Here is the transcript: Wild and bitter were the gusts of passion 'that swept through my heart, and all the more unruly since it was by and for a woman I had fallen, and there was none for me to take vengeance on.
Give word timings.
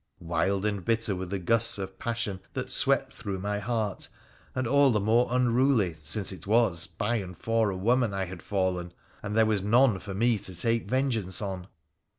Wild 0.19 0.65
and 0.65 0.83
bitter 0.83 1.15
were 1.15 1.27
the 1.27 1.37
gusts 1.37 1.77
of 1.77 1.99
passion 1.99 2.39
'that 2.53 2.71
swept 2.71 3.13
through 3.13 3.37
my 3.39 3.59
heart, 3.59 4.07
and 4.55 4.65
all 4.65 4.89
the 4.89 4.99
more 4.99 5.27
unruly 5.29 5.93
since 5.93 6.31
it 6.31 6.47
was 6.47 6.87
by 6.87 7.17
and 7.17 7.37
for 7.37 7.69
a 7.69 7.77
woman 7.77 8.11
I 8.11 8.25
had 8.25 8.41
fallen, 8.41 8.93
and 9.21 9.37
there 9.37 9.45
was 9.45 9.61
none 9.61 9.99
for 9.99 10.15
me 10.15 10.39
to 10.39 10.55
take 10.59 10.89
vengeance 10.89 11.39
on. 11.39 11.67